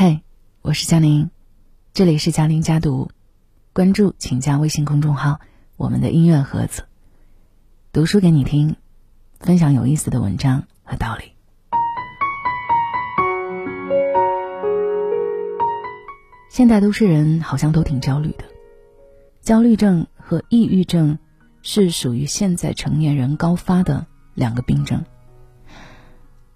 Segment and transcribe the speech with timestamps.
[0.00, 0.22] 嗨，
[0.62, 1.28] 我是佳宁，
[1.92, 3.10] 这里是佳宁家读，
[3.72, 5.40] 关注请加微信公众号
[5.76, 6.86] “我们的音乐盒子”，
[7.92, 8.76] 读书给你听，
[9.40, 11.32] 分享有意思的文章和道理。
[16.48, 18.44] 现代都市人好像都挺焦虑的，
[19.40, 21.18] 焦虑症和抑郁症
[21.60, 25.04] 是属于现在成年人高发的两个病症。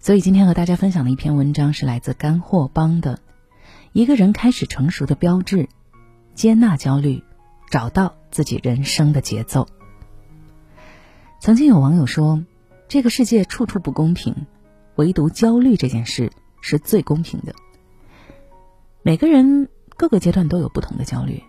[0.00, 3.20] 所以今天和大家分享的一篇文章是来自干货帮的，
[3.92, 5.68] 一个人开始成熟的标志，
[6.34, 7.22] 接纳焦虑，
[7.70, 9.66] 找到自己人生的节奏。
[11.40, 12.44] 曾经有网友说，
[12.88, 14.46] 这个世界处处不公平，
[14.96, 16.30] 唯独焦虑这件事
[16.60, 17.54] 是最公平的。
[19.02, 21.42] 每个人各个阶段都有不同的焦虑，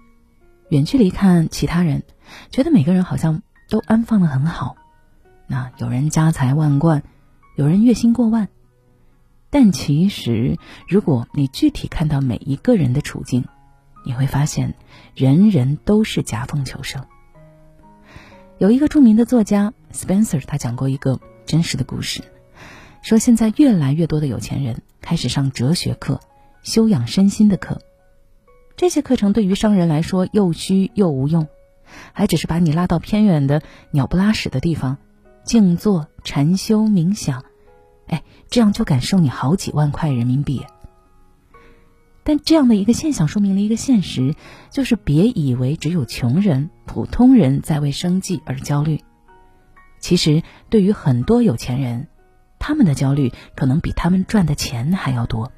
[0.69, 2.03] 远距离看其他人，
[2.51, 4.75] 觉得每个人好像都安放的很好，
[5.47, 7.03] 那有人家财万贯。
[7.55, 8.47] 有人月薪过万，
[9.51, 13.45] 但其实，如果你具体看到每一个人的处境，
[14.05, 14.75] 你会发现，
[15.15, 17.05] 人人都是夹缝求生。
[18.59, 22.21] 有一个著名的作家 Spencer，他讲过一个真实的故事，
[23.01, 26.19] 说现在越来越多的有钱人开始上哲学课、
[26.61, 27.81] 修养身心的课，
[28.77, 31.47] 这些课程对于商人来说又虚又无用，
[32.13, 34.97] 还只是把你拉到偏远的鸟不拉屎的地方，
[35.43, 37.43] 静坐禅修冥想。
[38.09, 40.65] 哎，这样就敢收你好几万块人民币。
[42.23, 44.35] 但这样的一个现象说明了一个现实，
[44.69, 49.03] 就是别以为只有穷人、普通人在为生计而焦虑。
[49.99, 52.07] 其实，对于很多有钱人，
[52.59, 55.51] 他们的焦虑可能比他们赚的钱还要多。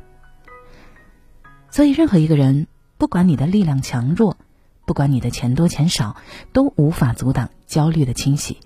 [1.69, 4.37] 所以，任何一个人，不管你的力量强弱，
[4.85, 6.15] 不管你的钱多钱少，
[6.53, 8.57] 都无法阻挡焦虑的侵袭。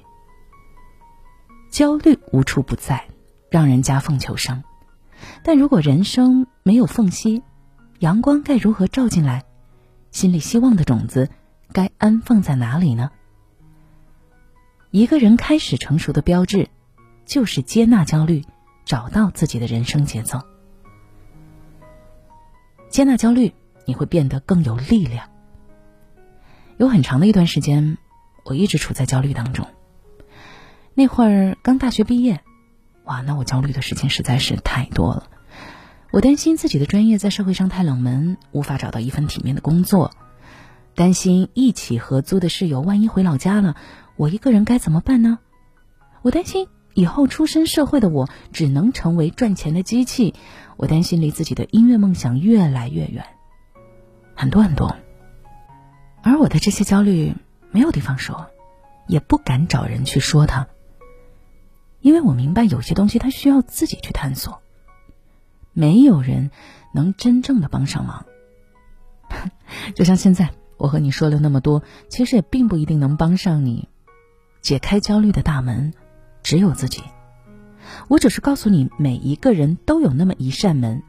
[1.71, 3.07] 焦虑无处不在。
[3.49, 4.63] 让人夹缝求生，
[5.43, 7.43] 但如果人生没有缝隙，
[7.99, 9.43] 阳光该如何照进来？
[10.11, 11.29] 心里希望的种子
[11.73, 13.11] 该安放在哪里呢？
[14.91, 16.69] 一个人开始成熟的标志，
[17.25, 18.43] 就是接纳焦虑，
[18.85, 20.39] 找到自己的人生节奏。
[22.89, 23.53] 接纳焦虑，
[23.85, 25.29] 你会变得更有力量。
[26.77, 27.97] 有很长的一段时间，
[28.45, 29.67] 我一直处在焦虑当中。
[30.93, 32.41] 那会儿刚大学毕业。
[33.05, 35.29] 哇，那我焦虑的事情实在是太多了。
[36.11, 40.11] 我担心自己的专业在社会上太冷门，无法找到一份体面的工作；
[40.95, 43.75] 担心一起合租的室友万一回老家了，
[44.15, 45.39] 我一个人该怎么办呢？
[46.21, 50.33] 我担心以后出身社会的我只能成为赚钱的机器；
[50.77, 53.25] 我担心离自己的音乐梦想越来越远，
[54.35, 54.95] 很多很多。
[56.23, 57.35] 而我的这些焦虑
[57.69, 58.47] 没有地方说，
[59.05, 60.67] 也不敢找人去说它。
[62.05, 64.61] 因为我明白，有些东西它需要自己去探索，
[65.73, 66.51] 没有人
[66.93, 68.27] 能真正的帮上忙。
[69.95, 73.89] 就像现在我和你说了那么多，其实也并不一定能帮上你。
[74.61, 75.95] 解开焦虑的大门，
[76.43, 77.01] 只有自己。
[78.07, 81.01] 我只是告诉你，每一个人都有那么一扇门，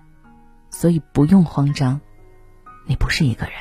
[0.70, 2.00] 所以不用慌张，
[2.86, 3.54] 你不是一个人。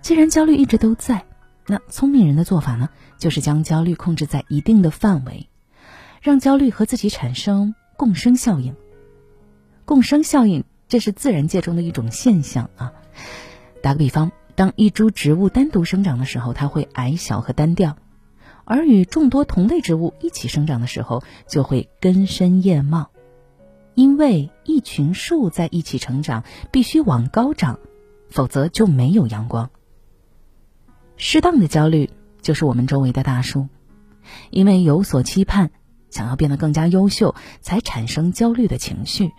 [0.00, 1.22] 既然焦虑一直都在。
[1.66, 5.48] 那聪明人的做法呢，就是将焦虑控制在一定的范围，
[6.20, 8.74] 让焦虑和自己产生共生效应。
[9.84, 12.92] 共生效应，这是自然界中的一种现象啊。
[13.82, 17.96] 打个比方，当一株植物单独生长的时候，它会矮小和单调；
[18.64, 23.10] 而与众多同类植物一起生长的时候，就会根深叶茂。
[23.94, 27.78] 因为一群树在一起成长，必须往高长，
[28.30, 29.70] 否则就没有阳光。
[31.24, 32.10] 适当的焦虑
[32.40, 33.68] 就是我们周围的大树，
[34.50, 35.70] 因为有所期盼，
[36.10, 39.30] 想要变得更加优秀，才产生焦虑的情绪，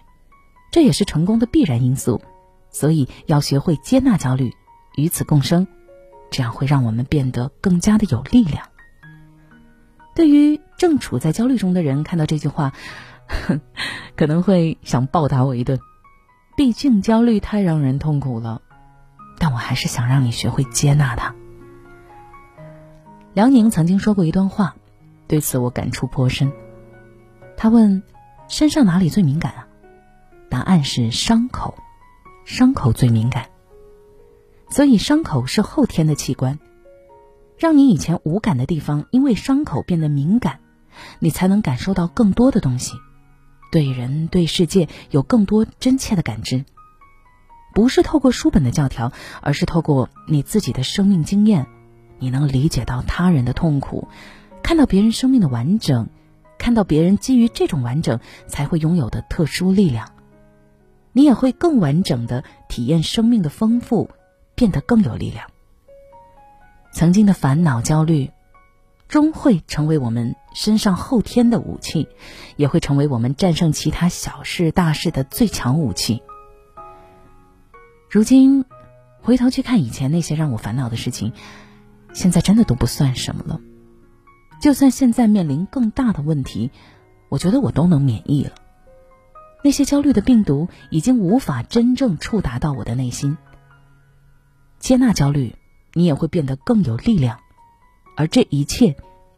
[0.72, 2.22] 这也是成功的必然因素。
[2.70, 4.54] 所以要学会接纳焦虑，
[4.96, 5.68] 与此共生，
[6.32, 8.66] 这样会让我们变得更加的有力量。
[10.16, 12.72] 对于正处在焦虑中的人，看到这句话，
[14.16, 15.82] 可能会想暴打我一顿。
[16.56, 18.62] 毕竟焦虑太让人痛苦了，
[19.38, 21.36] 但我还是想让你学会接纳它。
[23.34, 24.76] 梁宁曾经说过一段话，
[25.28, 26.52] 对此我感触颇深。
[27.58, 28.04] 他问
[28.48, 29.68] ：“身上哪里最敏感啊？”
[30.50, 31.76] 答案是伤口，
[32.46, 33.48] 伤口最敏感。
[34.70, 36.60] 所以伤口是后天的器官，
[37.58, 40.60] 让你以前无感的地方，因为伤口变得敏感，
[41.18, 42.98] 你才能感受到更多的东西，
[43.72, 46.66] 对人对世界有更多真切的感知。
[47.74, 51.66] 不是透过书本的教条，而是透过你自己的生命经验。
[52.24, 54.08] 你能理解到他人的痛苦，
[54.64, 56.08] 看到别人生命的完整，
[56.58, 60.10] 看到别人基于这种完整才会拥有的特殊力量。
[61.12, 64.10] 你也会更完整的体验生命的丰富，
[64.56, 65.50] 变得更有力量。
[66.94, 68.32] 曾经的烦恼、焦虑，
[69.10, 72.08] 终会成为我们身上后天的武器，
[72.56, 76.24] 也会成为我们战胜其他小事大事的最强武器。
[78.10, 78.64] 如今，
[79.22, 81.34] 回头去看以前那些让我烦恼的事情，
[82.14, 83.60] 现在真的都不算什么了。
[84.62, 86.72] 就算现在面临更大的问题，
[87.30, 88.52] 我觉得我都能免疫了。
[89.64, 93.38] 那些焦虑的病毒已经无法真正触达到我的内心。
[94.80, 95.56] 接纳焦虑。
[95.96, 97.40] 你也会变得更有力量，
[98.18, 98.98] 而这一切，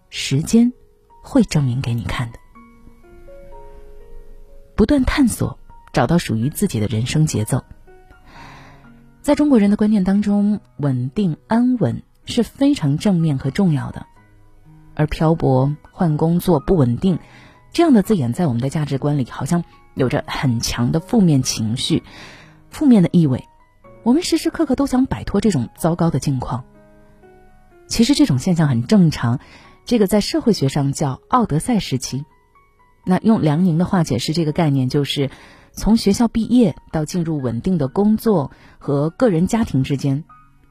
[0.10, 0.72] 时间
[1.22, 2.40] 会证明给你看的。
[4.74, 5.60] 不断探索，
[5.92, 7.66] 找到属于自己的人生节奏。
[9.22, 14.06] 在中国人的观念当中，稳定安稳是非常正面和重要的，
[14.96, 17.20] 而漂泊、换工作、不稳定
[17.72, 19.64] 这样的字眼，在我们的价值观里，好像
[19.94, 22.04] 有着很强的负面情绪、
[22.70, 23.46] 负面的意味。
[24.04, 26.64] 我们时时刻刻都想摆脱这种糟糕的境况。
[27.88, 29.40] 其实这种现象很正常，
[29.86, 32.26] 这个在社会学上叫“奥德赛时期”。
[33.06, 35.30] 那用梁宁的话解释这个概念，就是
[35.74, 40.24] 从学校毕业到进入稳定的工作和个人家庭之间，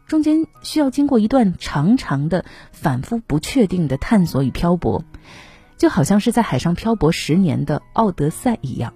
[0.06, 5.04] 中间需要经过一段长长的、反复不确定的探索与漂泊，
[5.76, 8.92] 就好像是在海上漂泊十年的奥德赛一样。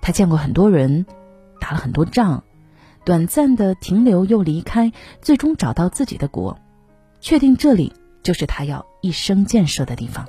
[0.00, 1.06] 他见过很多人，
[1.60, 2.42] 打了很多仗。
[3.04, 6.58] 短暂的停留又离开，最终找到自己的国，
[7.20, 7.92] 确定这里
[8.22, 10.24] 就是他要一生建设的地方。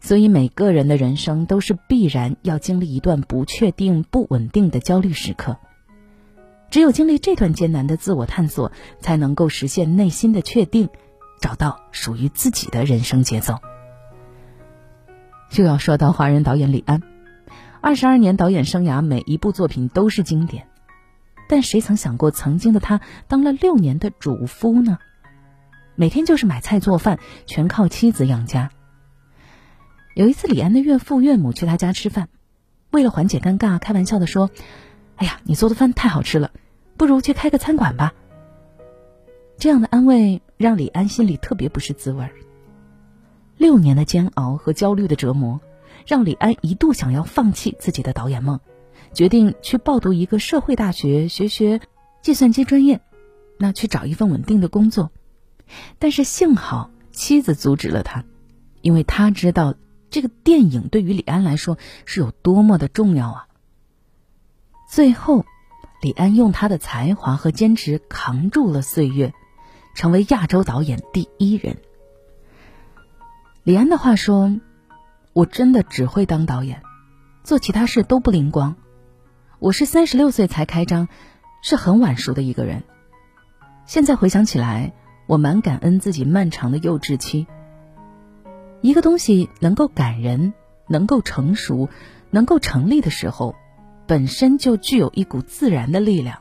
[0.00, 5.56] 所以每个人的人生都是必然要经历一段不确定、不稳定的焦虑时刻。
[6.70, 10.88] 只有经历这段艰难的自我探索，才能够实现内心的确定，
[11.40, 13.54] 找到属于自己的人生节奏。
[15.50, 17.02] 就要说到华人导演李安，
[17.80, 20.68] 二十二年导演生涯，每一部作品都是经典。
[21.48, 24.98] 但谁曾想过，曾经的他当了六年的主夫呢？
[25.94, 28.70] 每天就是买菜做饭，全靠妻子养家。
[30.14, 32.28] 有一次，李安的岳父岳母去他家吃饭，
[32.90, 34.50] 为了缓解尴尬，开玩笑的说
[35.18, 36.50] ：“哎呀，你做的饭太好吃了，
[36.96, 38.14] 不如去开个餐馆吧。”
[39.58, 42.30] 这样的安慰让李安心里特别不是滋味儿。
[43.56, 45.60] 六年的煎熬和焦虑的折磨，
[46.06, 48.60] 让李安一度想要放弃自己的导演梦。
[49.12, 51.80] 决定去报读一个社会大学，学学
[52.22, 53.00] 计算机专业，
[53.58, 55.10] 那去找一份稳定的工作。
[55.98, 58.24] 但是幸好妻子阻止了他，
[58.80, 59.74] 因为他知道
[60.08, 63.47] 这个电影对于李安来说是有多么的重要啊。
[64.90, 65.44] 最后，
[66.00, 69.34] 李安用他的才华和坚持扛住了岁月，
[69.94, 71.76] 成为亚洲导演第一人。
[73.64, 74.58] 李安的话说
[75.34, 76.82] ：“我真的只会当导演，
[77.44, 78.76] 做其他事都不灵光。”
[79.60, 81.08] 我是三十六岁才开张，
[81.60, 82.82] 是很晚熟的一个人。
[83.84, 84.94] 现在回想起来，
[85.26, 87.46] 我蛮感恩自己漫长的幼稚期。
[88.80, 90.54] 一个东西能够感人、
[90.86, 91.90] 能够成熟、
[92.30, 93.54] 能够成立的时候，
[94.08, 96.40] 本身就具有一股自然的力量。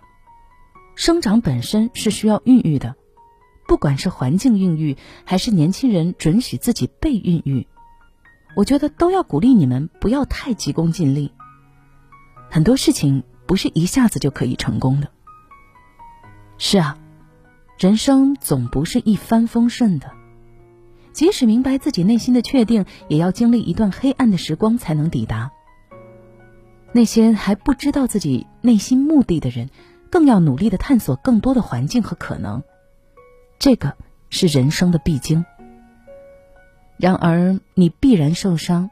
[0.96, 2.96] 生长本身是需要孕育的，
[3.68, 7.68] 不管是环境孕育，还是年轻人准许自己被孕育，
[8.56, 11.34] 我觉得都要鼓励你们不要太急功近利。
[12.50, 15.10] 很多事情不是一下子就可以成功的。
[16.58, 16.98] 是啊，
[17.78, 20.10] 人生总不是一帆风顺的。
[21.12, 25.52] 即使明白自己内心的确定，也要经历一段黑暗的时光才能抵达。
[26.92, 29.70] 那些还不知道自己内心目的的人，
[30.10, 32.64] 更要努力的探索更多的环境和可能。
[33.60, 33.96] 这个
[34.30, 35.46] 是人生的必经。
[36.98, 38.90] 然而，你必然受伤。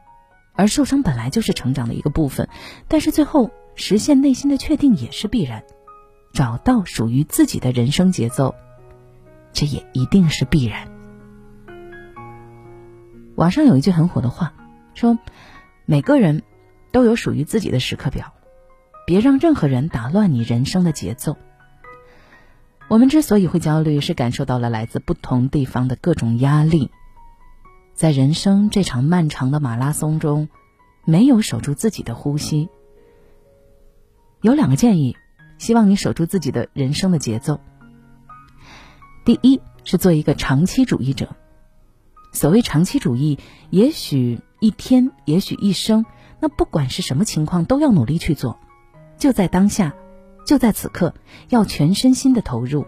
[0.58, 2.48] 而受伤本来就是成长的一个部分，
[2.88, 5.62] 但是最后实现内心的确定也是必然，
[6.32, 8.54] 找到属于自己的人生节奏，
[9.52, 10.88] 这也一定是必然。
[13.34, 14.54] 网上有一句很火的话，
[14.94, 15.18] 说
[15.84, 16.42] 每个人
[16.96, 18.32] 都有属于自己的时刻表，
[19.06, 21.36] 别让任何人打乱你人生的节奏。
[22.88, 26.90] 我们之所以会焦虑，是感受到了来自不同地方的各种压力。
[27.92, 30.48] 在人生这场漫长的马拉松中，
[31.04, 32.70] 没有守住自己的呼吸。
[34.40, 35.18] 有两个建议，
[35.58, 37.60] 希望你守住自己的人生的节奏。
[39.26, 41.36] 第一是做一个长期主义者。
[42.32, 43.38] 所谓长期主义，
[43.68, 46.06] 也许一天，也许一生，
[46.40, 48.58] 那不管是什么情况，都要努力去做，
[49.18, 49.94] 就在当下，
[50.46, 51.14] 就在此刻，
[51.48, 52.86] 要全身心的投入。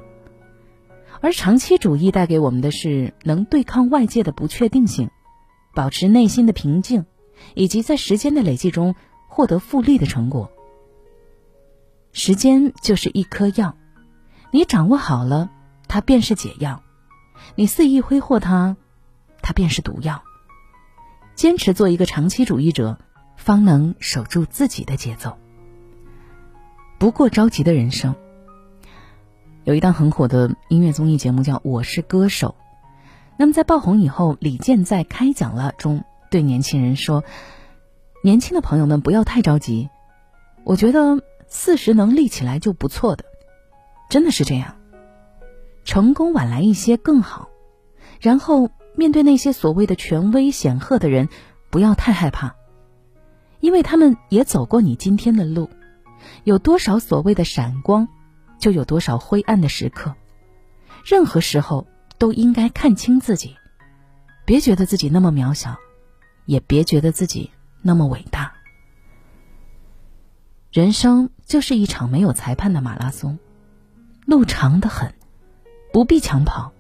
[1.20, 5.10] 而长期主义带给我们的是能对抗外界的不确定性，
[5.74, 7.06] 保持内心的平静，
[7.54, 8.94] 以及在时间的累积中
[9.26, 10.52] 获得复利的成果。
[12.12, 13.76] 时间就是一颗药，
[14.50, 15.50] 你掌握好了，
[15.88, 16.82] 它便是解药；
[17.56, 18.76] 你肆意挥霍它，
[19.42, 20.22] 它便是毒药。
[21.34, 22.98] 坚持做一个长期主义者，
[23.48, 25.38] 方能守住自己的节奏。
[26.98, 28.14] 不过着急的人生。
[29.64, 32.56] 有一档很火的音乐综艺节目叫《我是歌手》，
[33.38, 37.24] 那么在爆红以后，李健在开讲了中对年轻人说
[38.22, 39.88] ：“年轻的朋友们不要太着急，
[40.64, 43.24] 我觉得四十能立起来就不错的，
[44.10, 44.76] 真的是这样。
[45.86, 47.48] 成功晚来一些更好。
[48.20, 51.30] 然后面对那些所谓的权威显赫的人，
[51.70, 52.56] 不要太害怕，
[53.60, 55.68] 因为他们也走过你今天的路，
[56.44, 58.08] 有多少所谓的闪光。”
[58.58, 60.16] 就有多少灰暗的时刻，
[61.04, 61.86] 任何时候
[62.18, 63.56] 都应该看清自己，
[64.44, 65.76] 别觉得自己那么渺小，
[66.44, 68.52] 也别觉得自己那么伟大。
[70.72, 73.38] 人生就是一场没有裁判的马拉松，
[74.26, 75.14] 路长得很，
[75.92, 76.72] 不必抢跑，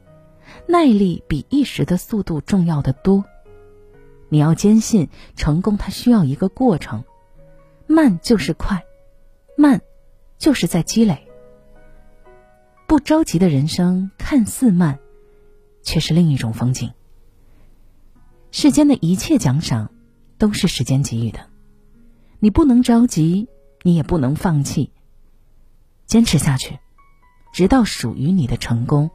[0.66, 3.24] 耐力比一时的速度重要的多。
[4.28, 7.04] 你要坚信，成功它需要一个过程，
[7.86, 8.84] 慢就是快，
[9.56, 9.80] 慢
[10.38, 11.26] 就是在积累。
[12.86, 14.98] 不着急的人生看似慢，
[15.82, 16.92] 却是另一种风景。
[18.50, 19.90] 世间的一切奖赏，
[20.38, 21.40] 都是时间给予的。
[22.38, 23.48] 你不能着急，
[23.82, 24.92] 你也不能放弃。
[26.06, 26.78] 坚持下去，
[27.52, 29.10] 直到属于你的成功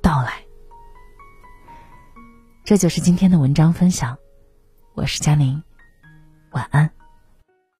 [0.00, 0.44] 到来。
[2.64, 4.18] 这就是今天的文章分享。
[4.94, 5.62] 我是佳宁，
[6.50, 7.01] 晚安。